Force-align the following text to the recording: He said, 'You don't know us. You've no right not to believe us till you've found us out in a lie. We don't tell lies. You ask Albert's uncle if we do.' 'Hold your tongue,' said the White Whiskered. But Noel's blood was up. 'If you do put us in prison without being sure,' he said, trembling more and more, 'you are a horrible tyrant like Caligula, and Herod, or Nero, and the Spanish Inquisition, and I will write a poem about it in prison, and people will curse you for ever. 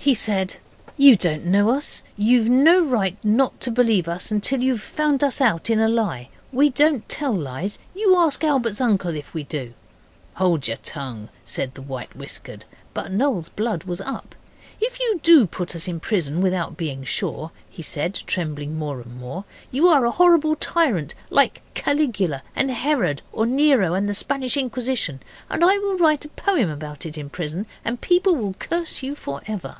He 0.00 0.14
said, 0.14 0.56
'You 0.96 1.16
don't 1.16 1.44
know 1.44 1.68
us. 1.68 2.02
You've 2.16 2.48
no 2.48 2.82
right 2.82 3.22
not 3.22 3.60
to 3.60 3.70
believe 3.70 4.08
us 4.08 4.32
till 4.40 4.62
you've 4.62 4.80
found 4.80 5.22
us 5.22 5.38
out 5.38 5.68
in 5.68 5.78
a 5.80 5.86
lie. 5.88 6.30
We 6.50 6.70
don't 6.70 7.06
tell 7.10 7.34
lies. 7.34 7.78
You 7.94 8.16
ask 8.16 8.42
Albert's 8.42 8.80
uncle 8.80 9.14
if 9.14 9.34
we 9.34 9.42
do.' 9.42 9.74
'Hold 10.36 10.66
your 10.66 10.78
tongue,' 10.78 11.28
said 11.44 11.74
the 11.74 11.82
White 11.82 12.16
Whiskered. 12.16 12.64
But 12.94 13.12
Noel's 13.12 13.50
blood 13.50 13.84
was 13.84 14.00
up. 14.00 14.34
'If 14.80 14.98
you 14.98 15.20
do 15.22 15.44
put 15.46 15.76
us 15.76 15.86
in 15.86 16.00
prison 16.00 16.40
without 16.40 16.78
being 16.78 17.04
sure,' 17.04 17.50
he 17.68 17.82
said, 17.82 18.14
trembling 18.26 18.78
more 18.78 19.02
and 19.02 19.14
more, 19.14 19.44
'you 19.70 19.88
are 19.88 20.06
a 20.06 20.10
horrible 20.10 20.56
tyrant 20.56 21.14
like 21.28 21.60
Caligula, 21.74 22.42
and 22.56 22.70
Herod, 22.70 23.20
or 23.30 23.44
Nero, 23.44 23.92
and 23.92 24.08
the 24.08 24.14
Spanish 24.14 24.56
Inquisition, 24.56 25.20
and 25.50 25.62
I 25.62 25.76
will 25.76 25.98
write 25.98 26.24
a 26.24 26.30
poem 26.30 26.70
about 26.70 27.04
it 27.04 27.18
in 27.18 27.28
prison, 27.28 27.66
and 27.84 28.00
people 28.00 28.34
will 28.34 28.54
curse 28.54 29.02
you 29.02 29.14
for 29.14 29.42
ever. 29.46 29.76